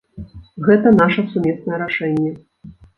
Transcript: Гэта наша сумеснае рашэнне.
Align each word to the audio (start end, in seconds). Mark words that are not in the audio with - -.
Гэта 0.69 0.95
наша 1.01 1.27
сумеснае 1.37 1.77
рашэнне. 1.85 2.37